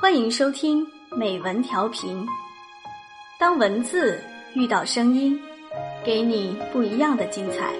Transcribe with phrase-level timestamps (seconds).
[0.00, 2.26] 欢迎收听美文调频。
[3.38, 4.18] 当文字
[4.54, 5.38] 遇到声音，
[6.02, 7.74] 给你不一样的精彩。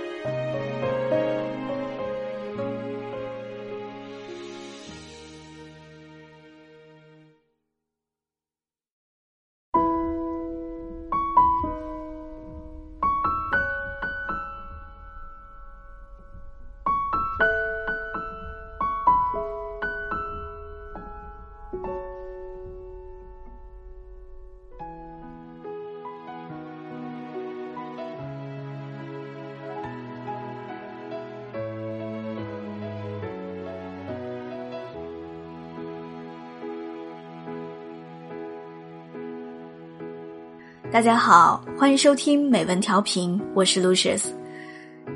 [40.92, 44.24] 大家好，欢迎收听美文调频，我是 Lucius。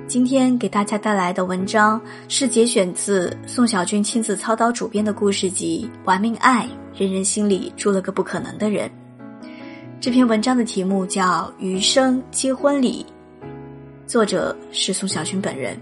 [0.07, 6.65] 今天给大家带来的文章是节选自宋小军亲自操刀主编的故事集《玩命爱》，
[7.01, 8.89] 人人心里住了个不可能的人。
[10.01, 13.05] 这篇文章的题目叫《余生结婚礼》，
[14.07, 15.77] 作者是宋小军本人。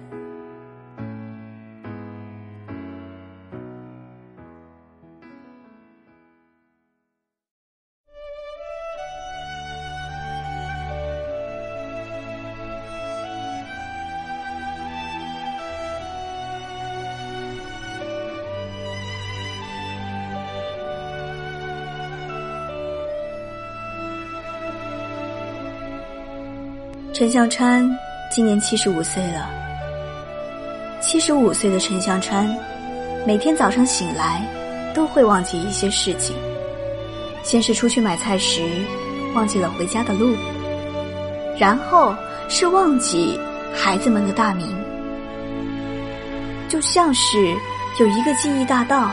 [27.23, 27.89] 陈向川
[28.33, 29.49] 今年七十五岁了。
[31.01, 32.53] 七十五岁的陈向川，
[33.25, 34.43] 每天早上醒来
[34.93, 36.35] 都会忘记一些事情。
[37.45, 38.61] 先是出去买菜时
[39.37, 40.35] 忘记了回家的路，
[41.57, 42.13] 然后
[42.49, 43.39] 是忘记
[43.73, 44.67] 孩子们的大名，
[46.69, 47.55] 就像是
[48.01, 49.13] 有一个记忆大道，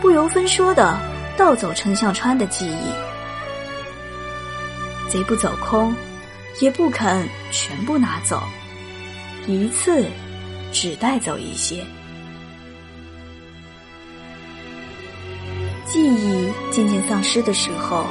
[0.00, 0.98] 不由分说的
[1.36, 2.90] 盗走陈向川的记忆。
[5.08, 5.94] 贼不走空。
[6.60, 8.42] 也不肯全部拿走，
[9.46, 10.04] 一次
[10.72, 11.84] 只带走一些。
[15.84, 18.06] 记忆渐渐丧失的时候，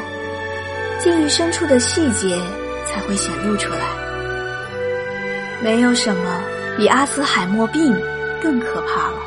[0.99, 2.39] 记忆深处的细节
[2.85, 3.79] 才会显露出来。
[5.61, 6.41] 没有什么
[6.77, 7.93] 比阿兹海默病
[8.41, 9.19] 更可怕了。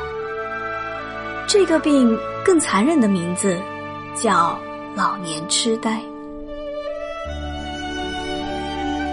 [1.47, 3.59] 这个病更残忍的名字
[4.15, 4.59] 叫
[4.95, 6.01] 老年痴呆。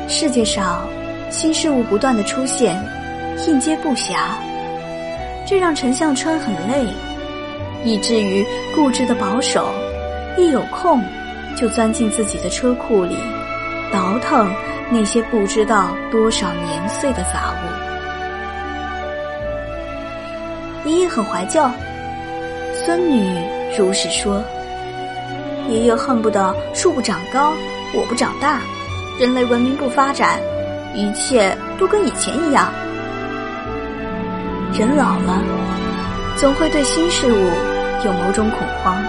[0.06, 0.86] 世界上
[1.30, 2.78] 新事物不断的出现，
[3.46, 4.16] 应接不暇，
[5.46, 6.86] 这让陈向川很累，
[7.84, 8.44] 以至于
[8.74, 9.68] 固执的保守，
[10.36, 11.02] 一有空
[11.56, 13.16] 就钻进自己的车库里，
[13.92, 14.52] 倒腾
[14.90, 17.54] 那些不知道多少年岁的杂
[20.84, 20.88] 物。
[20.88, 21.62] 爷爷很怀旧，
[22.74, 23.38] 孙女
[23.76, 24.42] 如是说。
[25.66, 27.54] 爷爷恨不得树不长高，
[27.94, 28.60] 我不长大。
[29.16, 30.40] 人类文明不发展，
[30.92, 32.72] 一切都跟以前一样。
[34.76, 35.40] 人老了，
[36.36, 37.48] 总会对新事物
[38.04, 39.00] 有某种恐慌，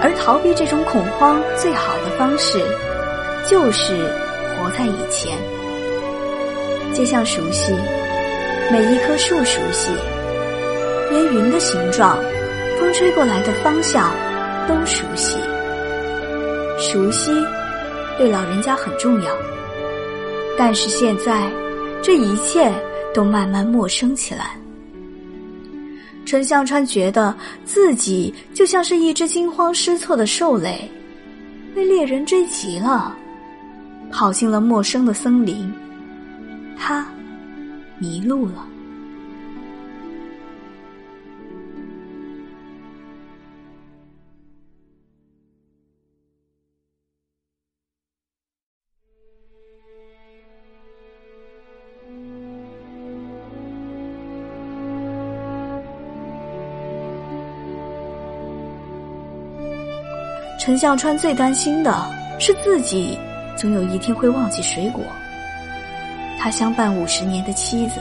[0.00, 2.60] 而逃避这种恐慌最好的方式，
[3.44, 3.96] 就是
[4.54, 5.36] 活在以前。
[6.92, 7.74] 街巷熟悉，
[8.70, 9.90] 每一棵树熟悉，
[11.10, 12.16] 连云的形状、
[12.78, 14.12] 风吹过来的方向
[14.68, 15.36] 都熟悉，
[16.78, 17.32] 熟悉。
[18.18, 19.36] 对老人家很重要，
[20.58, 21.50] 但是现在，
[22.02, 22.72] 这一切
[23.14, 24.56] 都慢慢陌生起来。
[26.24, 27.34] 陈向川觉得
[27.64, 30.90] 自己就像是一只惊慌失措的兽类，
[31.74, 33.16] 被猎人追急了，
[34.10, 35.72] 跑进了陌生的森林，
[36.76, 37.06] 他
[37.98, 38.66] 迷路了。
[60.66, 62.10] 陈向川最担心的
[62.40, 63.16] 是自己
[63.54, 65.04] 总有一天会忘记水果，
[66.40, 68.00] 他相伴五十年的妻子。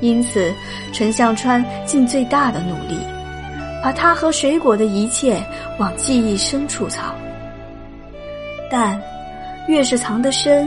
[0.00, 0.50] 因此，
[0.90, 2.98] 陈向川尽最大的努力，
[3.82, 5.38] 把他和水果的一切
[5.78, 7.14] 往记忆深处藏。
[8.70, 8.98] 但，
[9.68, 10.66] 越是藏得深，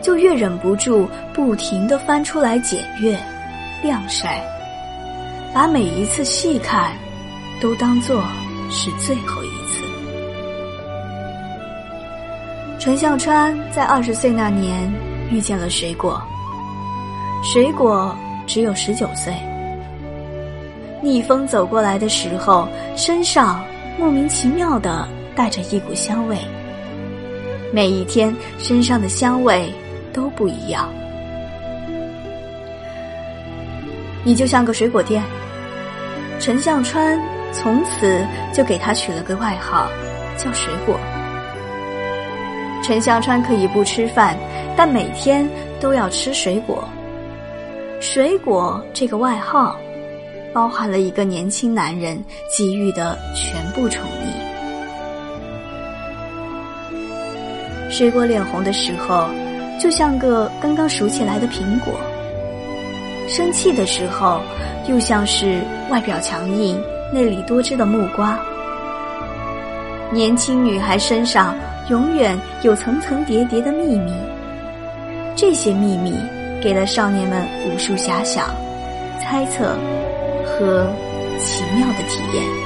[0.00, 3.18] 就越忍不住不停的翻出来检阅、
[3.82, 4.42] 晾晒，
[5.52, 6.92] 把每一次细看，
[7.60, 8.24] 都当做。
[8.72, 9.84] 是最后一次。
[12.78, 14.92] 陈向川在二十岁那年
[15.30, 16.20] 遇见了水果，
[17.44, 18.16] 水果
[18.46, 19.32] 只有十九岁。
[21.02, 22.66] 逆风走过来的时候，
[22.96, 23.62] 身上
[23.98, 26.36] 莫名其妙的带着一股香味。
[27.72, 29.72] 每一天身上的香味
[30.12, 30.88] 都不一样。
[34.24, 35.22] 你就像个水果店，
[36.38, 37.20] 陈向川
[37.52, 39.88] 从此就给他取了个外号，
[40.36, 40.98] 叫水果。
[42.82, 44.36] 陈向川可以不吃饭，
[44.76, 45.48] 但每天
[45.80, 46.82] 都要吃水果。
[48.00, 49.76] 水果这个外号，
[50.52, 52.20] 包含了一个年轻男人
[52.50, 54.32] 给予的全部宠溺。
[57.88, 59.28] 水果脸红的时候，
[59.78, 61.94] 就像个刚刚熟起来的苹果；
[63.28, 64.40] 生气的时候，
[64.88, 65.60] 又像是
[65.90, 66.82] 外表强硬、
[67.12, 68.38] 内里多汁的木瓜。
[70.10, 71.54] 年轻女孩身上
[71.88, 74.12] 永远有层层叠叠的秘密，
[75.36, 76.14] 这些秘密
[76.62, 78.48] 给了少年们无数遐想、
[79.20, 79.76] 猜测
[80.44, 80.86] 和
[81.38, 82.61] 奇妙的体验。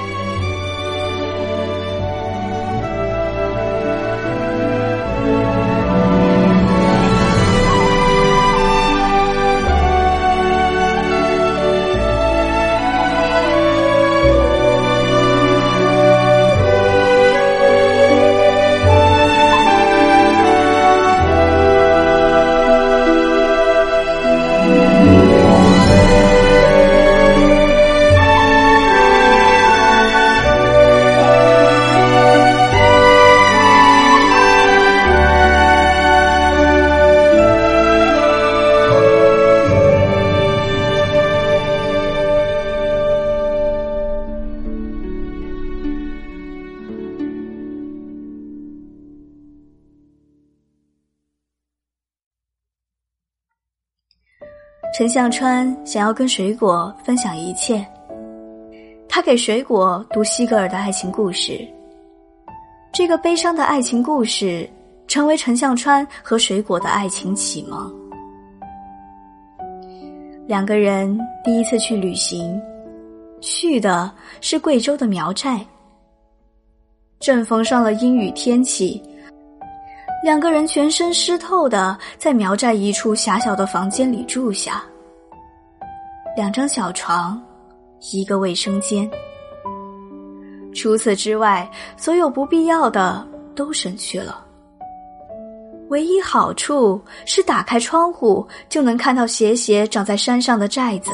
[55.07, 57.87] 陈向川想要跟水果分享一切。
[59.09, 61.65] 他给水果读西格尔的爱情故事。
[62.93, 64.69] 这个悲伤的爱情故事，
[65.07, 67.89] 成为陈向川和水果的爱情启蒙。
[70.49, 72.61] 两个人第一次去旅行，
[73.41, 74.11] 去的
[74.41, 75.65] 是贵州的苗寨。
[77.21, 79.01] 正逢上了阴雨天气。
[80.25, 84.83] 两个人全身湿透的，在苗寨一处狭小的房间里住下。
[86.37, 87.43] 两张小床，
[88.13, 89.11] 一个卫生间。
[90.75, 94.45] 除此之外，所有不必要的都省去了。
[95.89, 101.11] 唯一好处是打开窗户就能看到斜斜长在山上的寨子。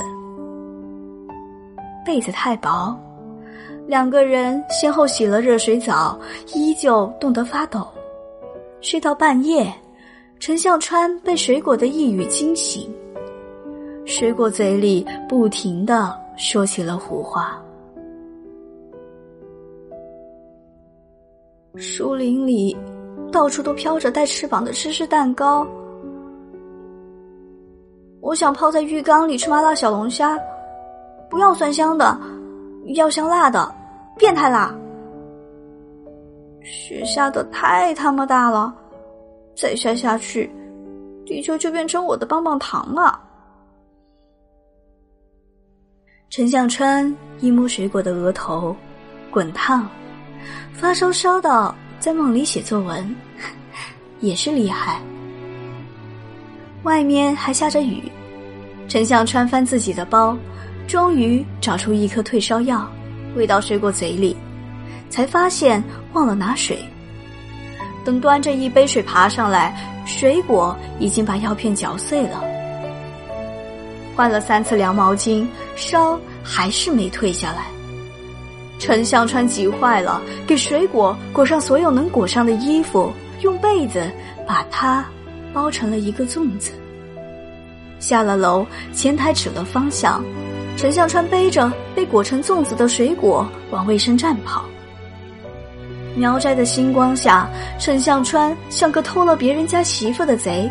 [2.05, 2.99] 被子太薄，
[3.87, 6.19] 两个人先后洗了热水澡，
[6.53, 7.87] 依旧冻得发抖。
[8.81, 9.73] 睡到半夜，
[10.41, 12.93] 陈向川被水果的一语惊醒。
[14.05, 17.63] 水果嘴里不停的说起了胡话。
[21.77, 22.77] 树林里
[23.31, 25.67] 到处都飘着带翅膀的芝士蛋糕。
[28.21, 30.39] 我想泡在浴缸里吃麻辣小龙虾，
[31.31, 32.19] 不要酸香的，
[32.95, 33.75] 要香辣的，
[34.17, 34.75] 变态辣。
[36.63, 38.73] 雪下的太他妈大了，
[39.57, 40.51] 再下下去，
[41.25, 43.22] 地球就变成我的棒棒糖了。
[46.33, 48.75] 陈向川一摸水果的额头，
[49.31, 49.87] 滚烫，
[50.73, 53.15] 发烧烧到在梦里写作文，
[54.21, 54.99] 也是厉害。
[56.85, 58.11] 外面还下着雨，
[58.89, 60.35] 陈向川翻自己的包，
[60.89, 62.91] 终于找出一颗退烧药，
[63.37, 64.35] 喂到水果嘴里。
[65.11, 65.85] 才发现
[66.15, 66.79] 忘了拿水。
[68.07, 72.43] 等端着一杯水爬上来，水果已经把药片嚼碎了。
[74.15, 77.67] 换了三次凉毛巾，烧还是没退下来。
[78.79, 84.11] 陈向川急坏了，给水果裹上所有能裹上的衣服，用被子
[84.47, 85.05] 把它
[85.53, 86.73] 包成了一个粽子。
[88.01, 90.23] 下了楼，前台指了方向，
[90.77, 94.65] 陈向川背着被裹成粽子的水果往卫生站跑。
[96.17, 100.69] 苗寨的星光下，陈向川像个偷了别人家媳妇的贼。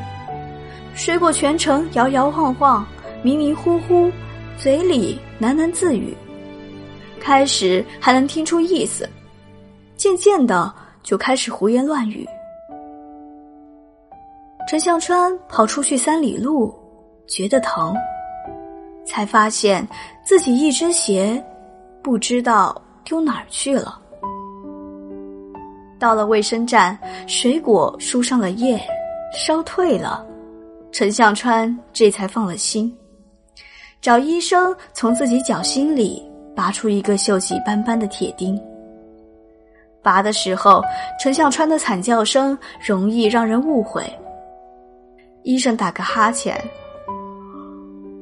[0.94, 2.86] 水果全程摇摇晃晃，
[3.24, 4.12] 迷迷糊糊，
[4.58, 6.16] 嘴里喃喃自语。
[7.20, 9.08] 开始还能听出意思，
[9.96, 10.74] 渐渐的
[11.04, 12.28] 就开始胡言乱语。
[14.68, 16.74] 陈向川跑出去三里路，
[17.28, 17.96] 觉得疼，
[19.06, 19.88] 才发现
[20.24, 21.44] 自己一只鞋
[22.02, 24.00] 不知道丢哪儿去了。
[26.00, 26.98] 到了卫生站，
[27.28, 28.82] 水果输上了液，
[29.32, 30.26] 烧退了，
[30.92, 32.92] 陈向川这才放了心。
[34.02, 38.60] 找医生从自己脚心里拔出一个锈迹斑斑的铁钉。
[40.02, 40.82] 拔的时候，
[41.20, 44.04] 陈向川的惨叫声容易让人误会。
[45.44, 46.56] 医生打个哈欠，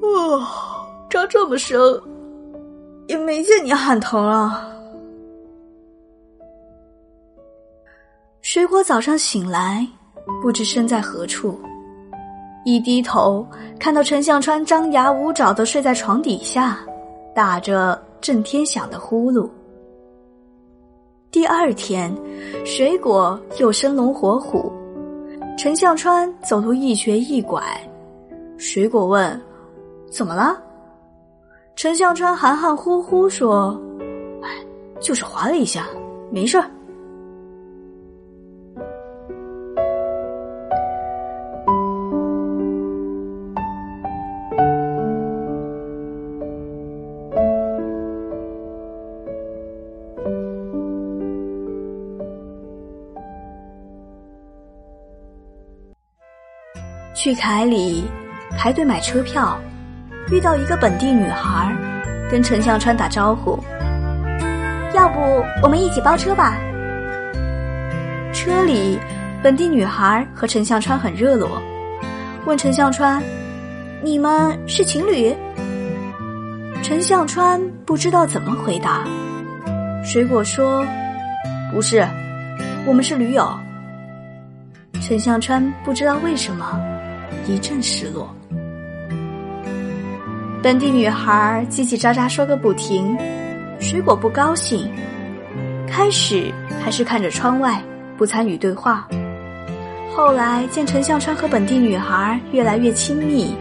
[0.02, 0.46] 哦，
[1.10, 1.80] 扎这么深，
[3.08, 4.66] 也没见你喊疼啊。
[8.42, 9.88] 水果早上醒来，
[10.42, 11.60] 不知身在何处，
[12.70, 13.44] 一低头
[13.80, 16.78] 看到陈向川张牙舞爪的睡在床底下，
[17.34, 19.50] 打着震天响的呼噜。
[21.32, 22.16] 第二天，
[22.64, 24.72] 水果又生龙活虎。
[25.58, 27.64] 陈向川走路一瘸一拐，
[28.60, 29.42] 水果问
[30.12, 30.56] ：“怎么了？”
[31.76, 33.82] 陈向川含含糊糊说
[34.46, 34.50] ：“哎，
[35.02, 35.88] 就是滑了一下，
[36.32, 36.70] 没事儿。”
[57.22, 58.06] 去凯里
[58.58, 59.60] 排队买车票，
[60.32, 61.76] 遇到一个本地女孩，
[62.32, 63.62] 跟陈向川打招呼
[64.96, 66.56] ：“要不我们一起包车吧？”
[68.32, 68.98] 车里，
[69.44, 71.62] 本地女孩和陈向川很热络，
[72.46, 73.22] 问陈向川
[74.02, 75.36] ：“你们是情侣？”
[76.82, 79.04] 陈向川不知道怎么回答。
[80.06, 80.86] 水果说
[81.70, 82.08] ：“不是，
[82.88, 83.46] 我们是驴友。”
[85.06, 86.80] 陈向川不知道为什么。
[87.50, 88.30] 一阵失落，
[90.62, 93.18] 本地女孩叽叽喳喳说个不停，
[93.80, 94.88] 水果不高兴，
[95.88, 97.82] 开始还是看着窗外
[98.20, 99.08] 不参与对话，
[100.16, 103.56] 后来见陈向川和本地女孩越来越亲密，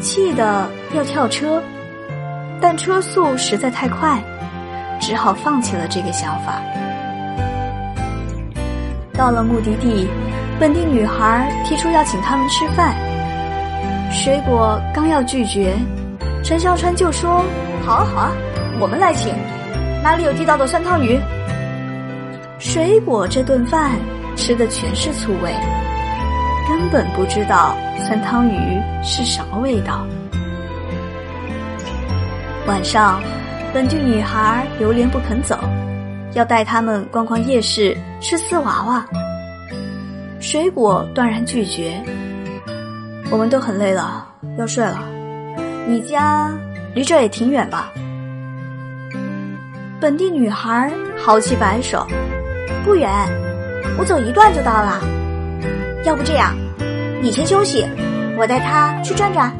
[0.00, 1.60] 气得要跳车，
[2.60, 4.22] 但车速实在太快，
[5.00, 6.62] 只好放弃了这个想法。
[9.14, 10.06] 到了目的地，
[10.60, 12.94] 本地女孩提出要请他们吃饭。
[14.12, 15.74] 水果刚要拒绝，
[16.44, 17.42] 陈向川就说
[17.82, 18.32] ：“好啊好啊，
[18.78, 19.34] 我们来请。
[20.02, 21.18] 哪里有地道的酸汤鱼？”
[22.60, 23.92] 水果这顿饭
[24.36, 25.50] 吃的全是醋味，
[26.68, 30.06] 根本不知道酸汤鱼是什么味道。
[32.66, 33.18] 晚上，
[33.72, 35.58] 本地女孩流连不肯走，
[36.34, 39.06] 要带他们逛逛夜市，吃丝娃娃。
[40.38, 41.98] 水果断然拒绝。
[43.32, 44.26] 我们都很累了，
[44.58, 45.08] 要睡了。
[45.88, 46.50] 你家
[46.94, 47.90] 离这也挺远吧？
[49.98, 52.06] 本地女孩豪气摆手，
[52.84, 53.08] 不远，
[53.98, 55.00] 我走一段就到了。
[56.04, 56.54] 要不这样，
[57.22, 57.86] 你先休息，
[58.36, 59.50] 我带他去转转。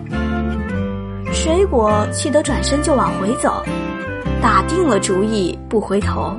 [1.33, 3.65] 水果气得转身就往回走，
[4.43, 6.39] 打定了主意不回头。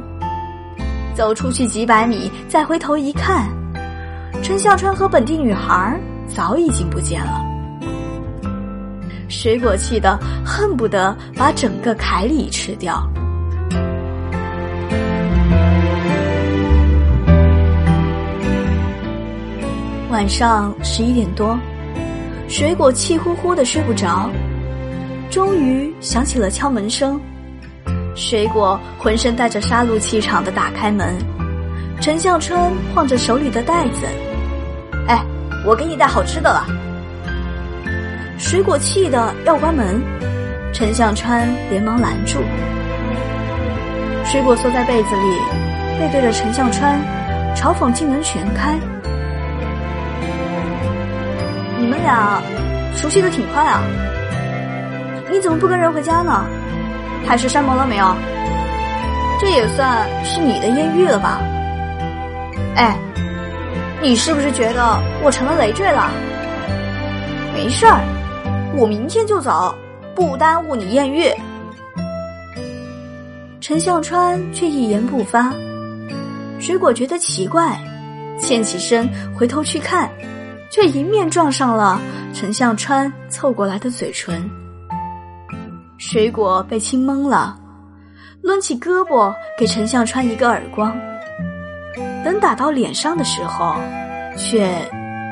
[1.15, 3.49] 走出去几百米，再回头一看，
[4.43, 5.99] 陈向川和本地女孩。
[6.27, 7.41] 早已经不见了，
[9.29, 13.07] 水果气得恨不得把整个凯里吃掉。
[20.09, 21.57] 晚上十一点多，
[22.47, 24.29] 水果气呼呼的睡不着，
[25.29, 27.19] 终于响起了敲门声。
[28.15, 31.17] 水果浑身带着杀戮气场的打开门，
[31.99, 34.07] 陈向春晃着手里的袋子，
[35.65, 36.65] 我给你带好吃的了。
[38.37, 40.01] 水果气的要关门，
[40.73, 42.39] 陈向川连忙拦住。
[44.25, 45.37] 水果缩在被子里，
[45.99, 46.99] 背对着陈向川，
[47.55, 48.77] 嘲讽竟能全开。
[51.79, 52.41] 你们俩
[52.95, 53.81] 熟悉的挺快啊，
[55.31, 56.45] 你怎么不跟人回家呢？
[57.25, 58.13] 海誓山盟了没有？
[59.39, 61.39] 这也算是你的艳遇了吧？
[62.75, 62.97] 哎。
[64.03, 66.11] 你是不是觉得我成了累赘了？
[67.53, 68.01] 没事儿，
[68.75, 69.73] 我明天就走，
[70.13, 71.31] 不耽误你艳遇。
[73.61, 75.53] 陈向川却一言不发。
[76.59, 77.79] 水果觉得奇怪，
[78.37, 80.11] 欠起身回头去看，
[80.69, 81.97] 却迎面撞上了
[82.33, 84.51] 陈向川凑过来的嘴唇。
[85.97, 87.57] 水果被亲懵了，
[88.41, 90.93] 抡起胳膊给陈向川一个耳光。
[92.23, 93.75] 等打到脸上的时候，
[94.37, 94.67] 却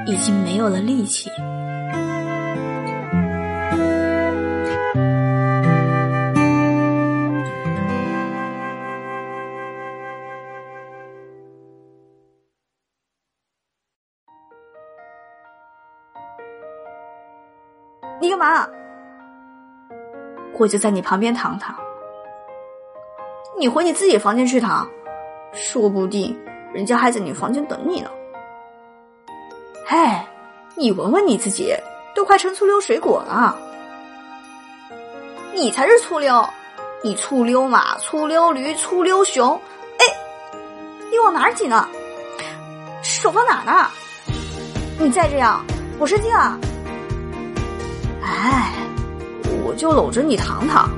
[0.05, 1.29] 已经没有了力气。
[18.19, 18.67] 你干嘛？
[20.60, 21.75] 我就在你旁边躺躺。
[23.57, 24.88] 你回你自己房间去躺，
[25.53, 26.38] 说不定
[26.74, 28.10] 人家还在你房间等你呢。
[29.86, 29.98] 嘿，
[30.75, 31.75] 你闻闻你自己，
[32.16, 33.56] 都快成醋溜水果了。
[35.54, 36.48] 你才是醋溜，
[37.04, 39.54] 你醋溜马、醋溜驴、醋溜熊。
[39.98, 40.06] 哎，
[41.12, 41.88] 你往哪儿挤呢？
[43.04, 43.90] 手放哪呢？
[44.98, 45.63] 你再这样，
[46.00, 46.58] 我生气了。
[48.24, 48.72] 哎，
[49.66, 50.90] 我就搂着你躺躺，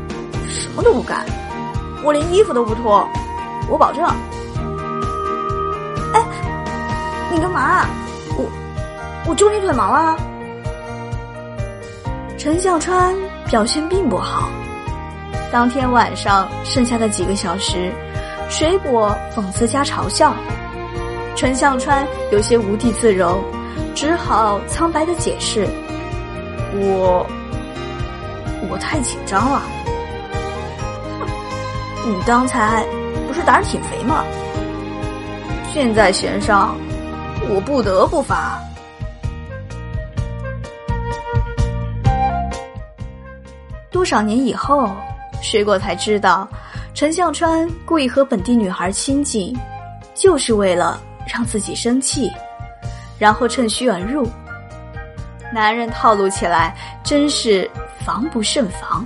[0.48, 1.26] 什么都不干，
[2.04, 3.08] 我连衣服都不脱，
[3.68, 4.06] 我保证。
[7.34, 7.88] 你干嘛？
[8.38, 8.46] 我
[9.28, 10.16] 我揪你腿毛啊？
[12.38, 13.16] 陈向川
[13.48, 14.50] 表现并不好。
[15.52, 17.92] 当天晚上剩下的几个小时，
[18.50, 20.36] 水果讽刺加嘲笑，
[21.36, 23.44] 陈向川有些无地自容，
[23.96, 25.68] 只好苍白的解释
[26.76, 27.26] ：“我
[28.70, 29.64] 我太紧张了。”
[31.20, 31.28] 哼，
[32.12, 32.86] 你刚才
[33.28, 34.24] 不是胆儿挺肥吗？
[35.72, 36.76] 现在弦上，
[37.50, 38.60] 我不得不罚。
[43.92, 44.90] 多少年以后，
[45.42, 46.48] 水果才知道，
[46.94, 49.56] 陈向川故意和本地女孩亲近，
[50.16, 52.32] 就是为了让自己生气，
[53.20, 54.28] 然后趁虚而入。
[55.54, 57.70] 男人套路起来真是
[58.04, 59.06] 防不胜防。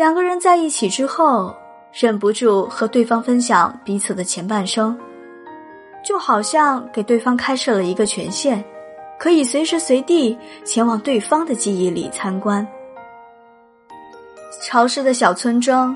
[0.00, 1.54] 两个人在一起之后。
[1.92, 4.96] 忍不住和对方分享彼此的前半生，
[6.04, 8.64] 就好像给对方开设了一个权限，
[9.18, 12.64] 可以随时随地前往对方的记忆里参观。
[14.62, 15.94] 潮湿的小村庄，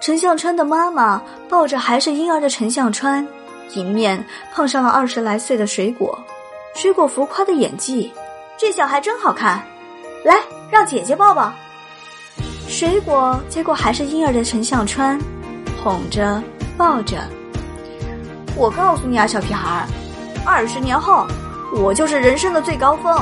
[0.00, 3.26] 陈向川的妈妈抱着还是婴儿的陈向川，
[3.76, 6.18] 迎面碰上了二十来岁的水果。
[6.74, 8.12] 水果浮夸的演技，
[8.56, 9.64] 这小孩真好看，
[10.24, 10.36] 来
[10.68, 11.52] 让姐姐抱抱。
[12.68, 15.18] 水果结果还是婴儿的陈向川，
[15.82, 16.40] 哄着
[16.76, 17.16] 抱着。
[18.54, 19.88] 我告诉你啊，小屁孩儿，
[20.44, 21.26] 二十年后
[21.74, 23.18] 我就是人生的最高峰。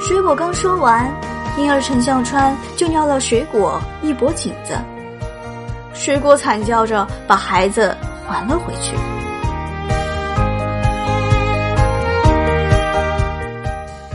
[0.00, 1.06] 水果刚说完，
[1.58, 4.74] 婴儿陈向川就尿了水果一脖颈子。
[5.92, 7.94] 水果惨叫着把孩子
[8.26, 8.96] 还了回去。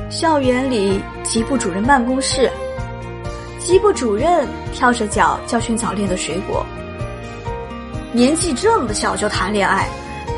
[0.09, 2.51] 校园里，级部主任办公室。
[3.63, 6.65] 级部主任跳着脚教训早恋的水果。
[8.11, 9.87] 年纪这么小就谈恋爱，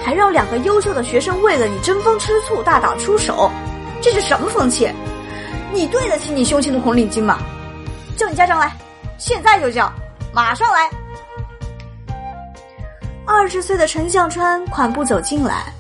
[0.06, 3.50] 还让两个优秀的学生为了你争风吃醋、大打出手，
[4.02, 4.90] 这是什么风气？
[5.72, 7.40] 你对得起你胸前的红领巾吗？
[8.16, 8.72] 叫你家长来，
[9.18, 9.92] 现在就叫，
[10.32, 10.90] 马上来！
[13.26, 15.74] 二十岁的陈向川款步走进来，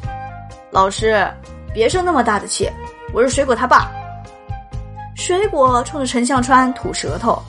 [0.71, 1.27] 老师，
[1.73, 2.67] 别生那么大的气，
[3.13, 3.91] 我是水果他爸。
[5.15, 7.41] 水果冲着陈向川吐舌头，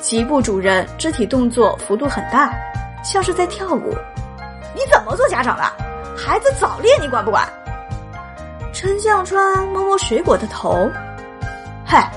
[0.00, 2.52] 级部主任肢体动作幅度很大，
[3.02, 3.94] 像是在跳舞。
[4.74, 5.62] 你怎么做家长的？
[6.16, 7.48] 孩子早恋你管不管？
[8.72, 10.90] 陈向川摸摸水果的头，
[11.84, 12.10] 嗨，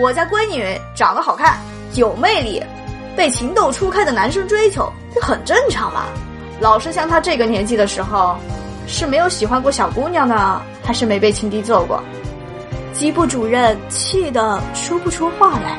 [0.00, 0.64] 我家闺女
[0.94, 1.58] 长得好看，
[1.94, 2.62] 有魅力，
[3.16, 6.04] 被情窦初开的男生追求，这很正常嘛。
[6.60, 8.36] 老师像他这个年纪的时候，
[8.86, 12.00] 是没有喜欢过小姑娘呢，还是没被情敌揍过？
[12.96, 15.78] 级部主任气得说不出话来。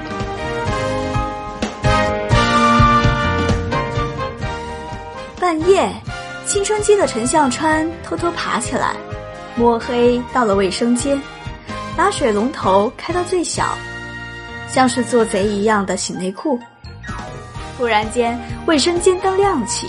[5.39, 5.91] 半夜，
[6.45, 8.93] 青春期的陈向川偷偷爬起来，
[9.55, 11.19] 摸黑到了卫生间，
[11.95, 13.75] 把水龙头开到最小，
[14.67, 16.59] 像是做贼一样的洗内裤。
[17.79, 19.87] 突然间，卫生间灯亮起，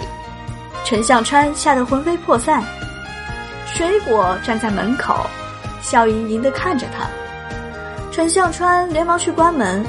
[0.83, 2.65] 陈向川吓得魂飞魄散。
[3.67, 5.27] 水果站在门口。
[5.81, 7.07] 笑盈盈的看着他，
[8.11, 9.85] 陈向川连忙去关门。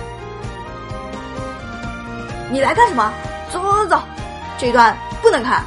[2.51, 3.11] 你来干什么？
[3.51, 4.03] 走走走走，
[4.57, 5.63] 这段不能看。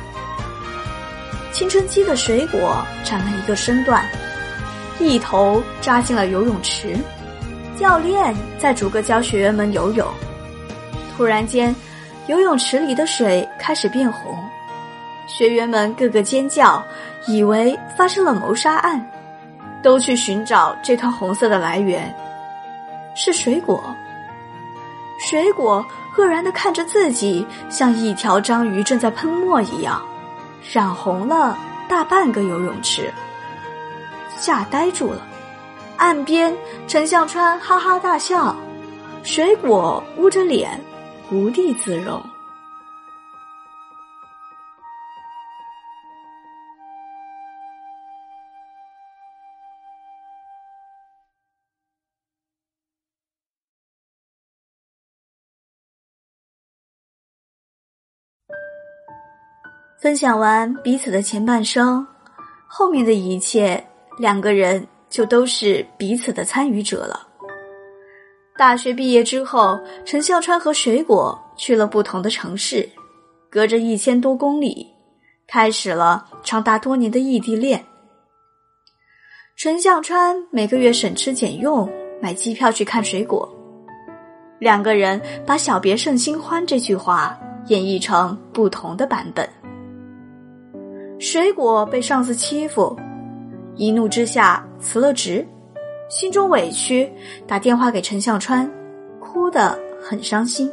[1.52, 4.04] 青春期的水果长了一个身段，
[4.98, 6.96] 一头扎进了游泳池。
[7.78, 10.06] 教练在逐个教学员们游泳。
[11.16, 11.74] 突然间，
[12.26, 14.38] 游泳池里的水开始变红，
[15.26, 16.82] 学员们个个尖叫，
[17.26, 19.04] 以为发生了谋杀案。
[19.82, 22.14] 都去寻找这团红色的来源，
[23.14, 23.82] 是水果。
[25.18, 25.84] 水果
[26.16, 30.00] 愕然的看着自己，像一条章鱼正在喷墨一样，
[30.72, 33.12] 染红了大半个游泳池，
[34.36, 35.20] 吓呆住了。
[35.96, 36.52] 岸边，
[36.88, 38.56] 陈向川哈哈大笑，
[39.22, 40.80] 水果捂着脸，
[41.30, 42.20] 无地自容。
[60.02, 62.04] 分享完彼此的前半生，
[62.66, 63.86] 后面的一切，
[64.18, 67.28] 两个人就都是彼此的参与者了。
[68.56, 72.90] 大学毕业之后，陈向川和水果去了不同的城市，
[73.48, 74.88] 隔着一千多公里，
[75.46, 77.84] 开始了长达多年的异地恋。
[79.54, 81.88] 陈向川每个月省吃俭用
[82.20, 83.48] 买机票去看水果，
[84.58, 87.38] 两个人把“小别胜新欢”这句话
[87.68, 89.48] 演绎成不同的版本。
[91.22, 92.98] 水果被上司欺负，
[93.76, 95.46] 一怒之下辞了职，
[96.10, 97.08] 心中委屈，
[97.46, 98.68] 打电话给陈向川，
[99.20, 100.68] 哭得很伤心。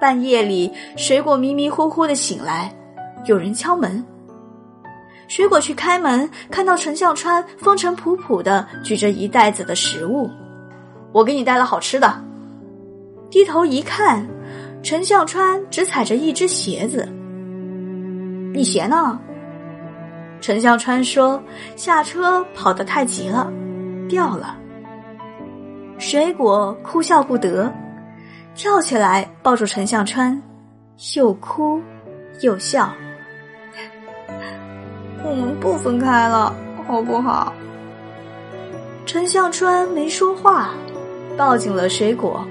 [0.00, 2.74] 半夜里，水果迷迷糊糊的醒来，
[3.26, 4.02] 有人敲门。
[5.28, 10.30] 水果去开门，看到陈向川风尘仆仆的举着一袋子的食物，
[11.12, 12.10] 我给你带了好吃的。
[13.28, 14.26] 低头一看，
[14.82, 17.06] 陈向川只踩着一只鞋子。
[18.52, 19.18] 你鞋呢？
[20.40, 21.40] 陈向川说
[21.76, 23.52] ：“下车跑得太急了，
[24.08, 24.56] 掉了。”
[25.98, 27.72] 水果哭笑不得，
[28.54, 30.40] 跳起来抱住陈向川，
[31.14, 31.80] 又哭
[32.40, 32.90] 又笑。
[35.22, 36.54] 我们不分开了，
[36.88, 37.52] 好不好？
[39.04, 40.70] 陈向川没说话，
[41.36, 42.44] 抱紧了水果。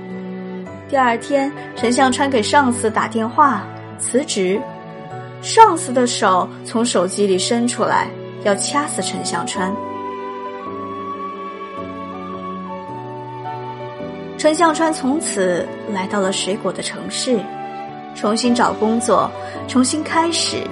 [0.87, 3.63] 第二天，陈向川给上司打电话
[3.97, 4.61] 辞职。
[5.41, 8.09] 上司的手从手机里伸出来，
[8.43, 9.73] 要掐死陈向川。
[14.37, 17.39] 陈向川从此来到了水果的城市，
[18.15, 19.29] 重新找工作，
[19.67, 20.65] 重新开始，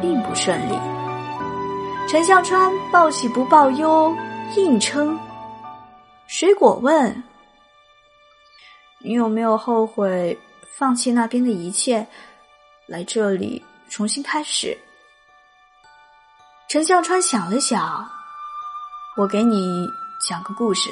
[0.00, 0.74] 并不顺利。
[2.08, 4.12] 陈向川报喜不报忧，
[4.56, 5.16] 硬撑。
[6.26, 7.22] 水果问
[9.04, 10.36] ：“你有没有后悔
[10.76, 12.04] 放弃那边的一切，
[12.86, 14.78] 来这里？”重新开始。
[16.68, 18.08] 陈向川想了想，
[19.16, 19.88] 我给你
[20.28, 20.88] 讲个故事。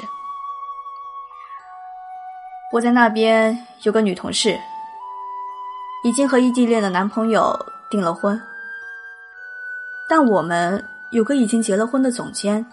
[2.73, 4.59] 我在那边有个女同事，
[6.03, 7.57] 已经和异地恋的男朋友
[7.89, 8.39] 订了婚，
[10.09, 12.63] 但我们有个已经结了婚的总监，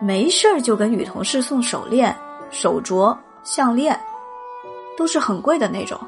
[0.00, 2.16] 没事儿就给女同事送手链、
[2.50, 4.00] 手镯、项链，
[4.96, 6.00] 都是很贵的那种。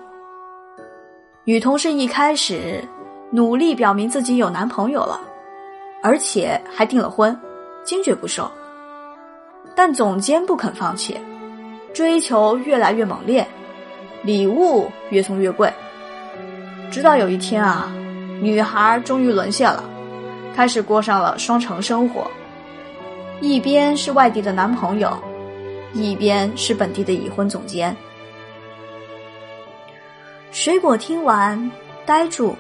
[1.44, 2.82] 女同事一开始。
[3.30, 5.20] 努力表明自己有男朋友了，
[6.02, 7.38] 而且还订了婚，
[7.84, 8.50] 坚决不收。
[9.74, 11.18] 但总监不肯放弃，
[11.92, 13.46] 追求越来越猛烈，
[14.22, 15.72] 礼物越送越贵。
[16.90, 17.92] 直到有一天啊，
[18.40, 19.84] 女孩终于沦陷了，
[20.56, 22.26] 开始过上了双城生活，
[23.42, 25.16] 一边是外地的男朋友，
[25.92, 27.94] 一边是本地的已婚总监。
[30.50, 31.70] 水果听完，
[32.06, 32.56] 呆住。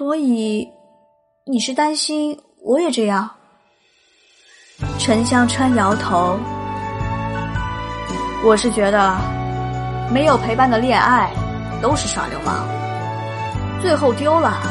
[0.00, 0.66] 所以，
[1.44, 3.28] 你是担心我也这样？
[4.98, 6.38] 陈香川摇头。
[8.42, 9.14] 我是觉得，
[10.10, 11.30] 没有陪伴的恋爱
[11.82, 12.66] 都是耍流氓，
[13.82, 14.62] 最后丢了，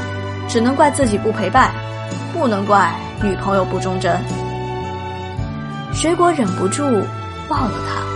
[0.47, 1.75] 只能怪自己不陪伴，
[2.33, 4.19] 不能怪女朋友不忠贞。
[5.93, 6.81] 水果忍不住
[7.47, 8.09] 抱了他。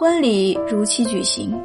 [0.00, 1.62] 婚礼如期举行，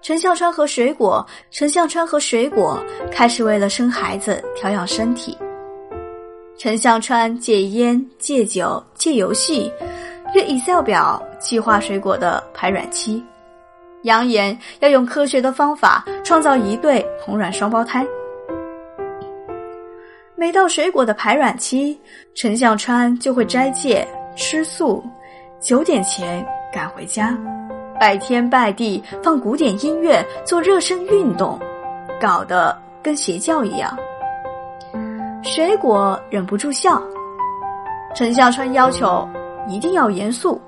[0.00, 5.36] 陈向川和水果，陈向川和水果开始为了生孩子调养身体。
[6.56, 9.72] 陈向川戒烟、戒酒、戒游戏，
[10.36, 13.20] 用 Excel 表计划水果的排卵期，
[14.04, 18.06] 扬言要用科学的方法创造一对同卵双胞胎。
[20.36, 22.00] 每到水果的排卵期，
[22.36, 25.02] 陈向川就会斋戒吃素，
[25.60, 26.46] 九点前。
[26.72, 27.36] 赶回家，
[27.98, 31.58] 拜天拜地，放古典音乐，做热身运动，
[32.20, 33.96] 搞得跟邪教一样。
[35.42, 37.02] 水果忍不住笑。
[38.14, 39.28] 陈向川要求
[39.68, 40.60] 一定要严肃，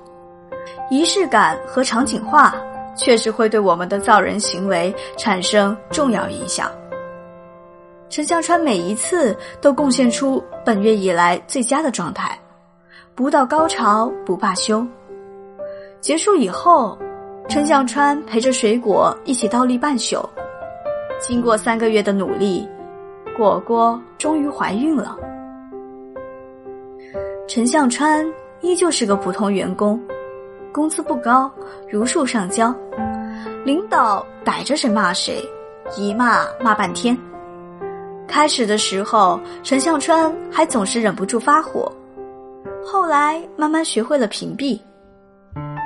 [0.89, 2.55] 仪式感和场景化
[2.95, 6.69] 确实会对我们的造人行为产生重要影响。
[8.09, 12.37] 陈向川每一次都贡献出本月以来最佳的状态，
[13.15, 14.85] 不到高潮不罢休。
[16.01, 16.97] 结束以后，
[17.47, 20.17] 陈向川陪着水果一起倒立半宿。
[21.19, 22.67] 经过三个月的努力，
[23.37, 25.15] 果果终于怀孕了。
[27.47, 28.27] 陈向川
[28.61, 30.01] 依旧是个普通员工，
[30.73, 31.51] 工资不高，
[31.87, 32.73] 如数上交，
[33.63, 35.47] 领导逮着谁骂谁，
[35.95, 37.15] 一骂骂半天。
[38.27, 41.91] 开始的时候，陈向川还总是忍不住发火，
[42.83, 44.79] 后来慢慢学会了屏蔽。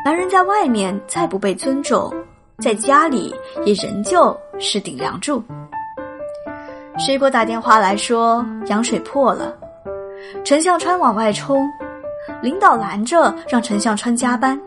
[0.05, 2.13] 男人在外面再不被尊重，
[2.59, 3.33] 在家里
[3.65, 5.43] 也仍旧是顶梁柱。
[6.99, 9.57] 水果打电话来说羊水破了，
[10.43, 11.67] 陈向川往外冲，
[12.39, 14.61] 领导拦着让陈向川加班，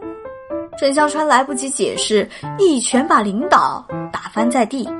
[0.77, 4.91] 陈向川来不及解释，一拳把领导打翻在地。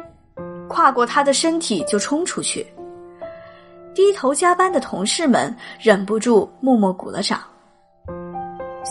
[0.69, 2.65] 跨过他的身体就冲出去，
[3.93, 7.41] 低头加班的同事们忍不住默默鼓了掌。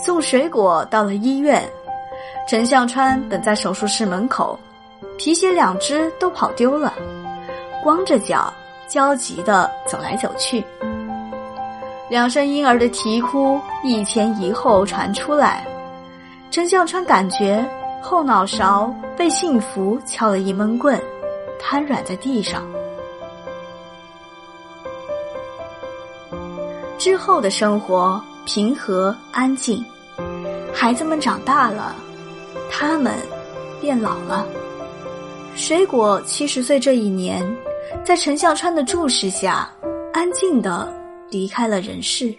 [0.04, 1.62] 送水果到了医院，
[2.48, 4.58] 陈向川等在手术室门口，
[5.16, 6.94] 皮鞋两只都跑丢了，
[7.82, 8.52] 光着脚
[8.88, 10.64] 焦急的走来走去。
[12.08, 15.66] 两声婴儿的啼哭一前一后传出来，
[16.50, 17.64] 陈向川感觉
[18.00, 20.98] 后脑勺被幸福敲了一闷棍。
[21.60, 22.62] 瘫软在地上。
[26.96, 29.84] 之后的生活平和安静，
[30.72, 31.94] 孩子们长大了，
[32.70, 33.14] 他们
[33.78, 34.48] 变老了。
[35.54, 37.46] 水果七十岁这一年，
[38.02, 39.70] 在陈向川的注视下，
[40.14, 40.90] 安静的
[41.30, 42.34] 离开了人世。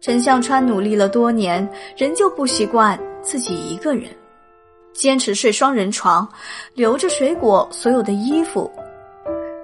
[0.00, 4.08] 陈向川努力了多年，仍旧不习惯自己一个人。
[4.92, 6.26] 坚持睡双人床，
[6.74, 8.70] 留着水果所有的衣服，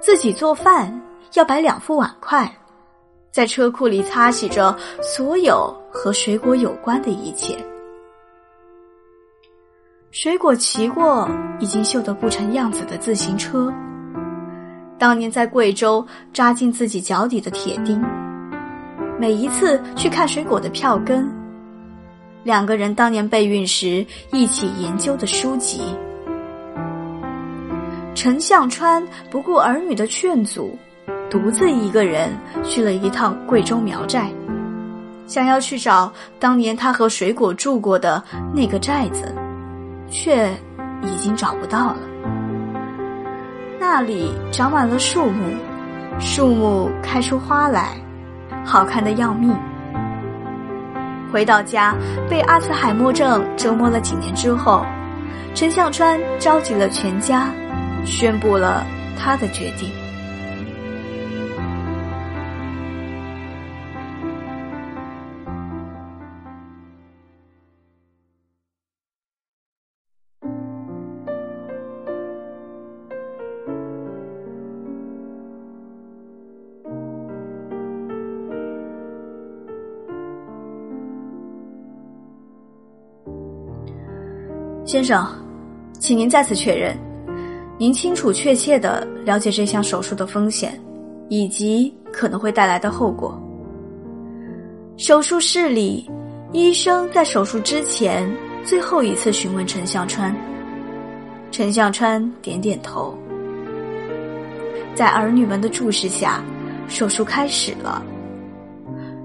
[0.00, 1.00] 自己做饭
[1.34, 2.52] 要摆两副碗筷，
[3.34, 7.56] 在车库里擦洗着所有和水果有关的一切。
[10.12, 13.74] 水果骑过已经锈得不成样子的自行车，
[15.00, 18.00] 当年在贵州扎进自己脚底的铁钉，
[19.18, 21.28] 每一次去看水果的票根。
[22.44, 25.82] 两个人当年备孕时一起研究的书籍。
[28.14, 30.78] 陈向川不顾儿女的劝阻，
[31.34, 32.30] 独自一个人
[32.62, 34.28] 去了一趟贵州苗寨，
[35.26, 38.22] 想要去找当年他和水果住过的
[38.54, 39.34] 那个寨子，
[40.08, 40.48] 却
[41.02, 41.96] 已经找不到了。
[43.80, 45.56] 那里长满了树木，
[46.20, 47.96] 树木开出花来，
[48.64, 49.52] 好看的要命。
[51.32, 51.96] 回到家，
[52.30, 54.86] 被阿兹海默症折磨了几年之后，
[55.52, 57.48] 陈向川召集了全家，
[58.04, 58.86] 宣布了
[59.18, 59.90] 他的决定。
[84.86, 85.26] 先生，
[85.98, 86.94] 请您再次确认，
[87.78, 90.78] 您清楚确切的了解这项手术的风险，
[91.30, 93.40] 以及可能会带来的后果。
[94.98, 96.08] 手术室里，
[96.52, 98.30] 医生在手术之前
[98.62, 100.36] 最后一次询问陈向川。
[101.50, 103.16] 陈向川点点头。
[104.94, 106.44] 在儿女们的注视下，
[106.88, 108.04] 手术开始了。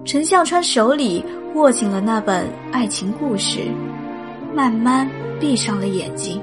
[0.06, 3.60] 陈向川手里握紧了那本爱情故事，
[4.56, 5.08] 慢慢。
[5.40, 6.42] 闭上了眼睛，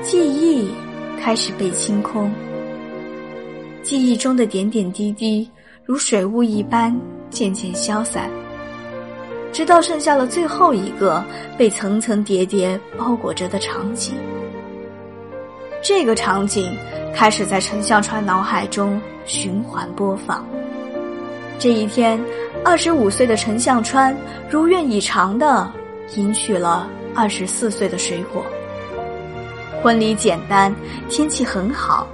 [0.00, 0.70] 记忆
[1.20, 2.30] 开始被清空。
[3.82, 5.50] 记忆中的点点滴滴
[5.84, 6.96] 如水雾一般
[7.30, 8.30] 渐渐消散，
[9.52, 11.24] 直到剩下了最后一个
[11.58, 14.14] 被层层叠叠包裹着的场景。
[15.82, 16.76] 这个场景
[17.12, 20.46] 开始在陈向川脑海中循环播放。
[21.58, 22.20] 这一天，
[22.64, 24.16] 二十五岁的陈向川
[24.48, 25.68] 如愿以偿的。
[26.16, 28.44] 迎娶了二十四岁的水果。
[29.82, 30.74] 婚礼简单，
[31.08, 32.06] 天气很好，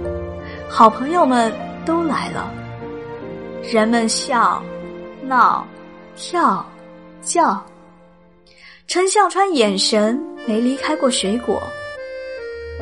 [0.69, 1.51] 好朋友们
[1.85, 2.51] 都来了。
[3.63, 4.61] 人们笑、
[5.23, 5.67] 闹、
[6.15, 6.65] 跳、
[7.21, 7.61] 叫。
[8.87, 11.61] 陈笑川眼神没离开过水果。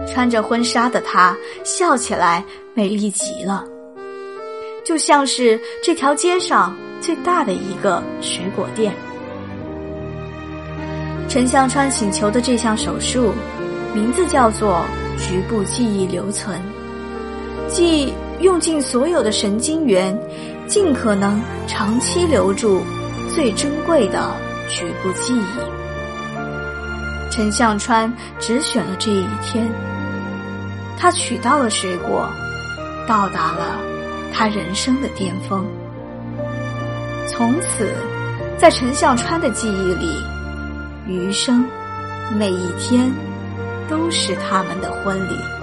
[0.06, 3.66] 穿着婚纱的她笑起来美丽极了，
[4.84, 8.94] 就像是这条街上最大的一个水果店。
[11.36, 13.34] 陈向川请求的这项手术，
[13.94, 14.86] 名字叫做
[15.18, 16.58] 局部记忆留存，
[17.68, 20.18] 即用尽所有的神经元，
[20.66, 22.82] 尽可能长期留住
[23.36, 24.32] 最珍贵的
[24.70, 27.30] 局部记忆。
[27.30, 29.70] 陈向川只选了这一天，
[30.98, 32.30] 他取到了水果，
[33.06, 33.78] 到达了
[34.34, 35.66] 他人生的巅峰。
[37.28, 37.92] 从此，
[38.58, 40.16] 在陈向川的记忆里，
[41.08, 41.64] 余生
[42.38, 43.14] 每一天
[43.88, 45.55] 都是他们的婚礼。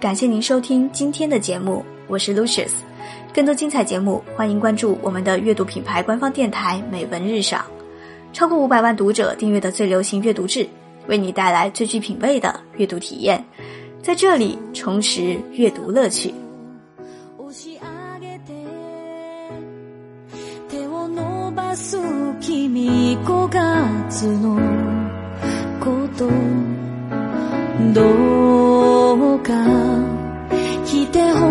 [0.00, 2.70] 感谢您收听今天的节目，我是 Lucius。
[3.34, 7.66] 更多精彩节目，欢迎关注我们的阅读品牌官方电台“美文日赏”。
[8.32, 10.66] 超过五百万读者订阅的最流行阅读志，
[11.06, 13.44] 为你带来最具品味的阅读体验，
[14.02, 16.32] 在这里重拾阅读乐趣。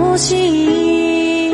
[0.10, 1.54] ほしい。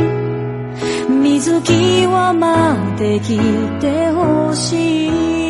[1.09, 3.37] 水際まで来
[3.81, 5.44] てほしい。